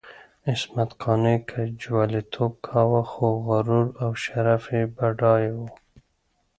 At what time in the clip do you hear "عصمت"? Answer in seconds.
0.47-0.93